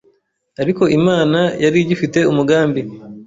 ariko 0.61 0.83
Imana 0.99 1.39
yari 1.63 1.77
igifite 1.81 2.19
umugambi 2.31 2.81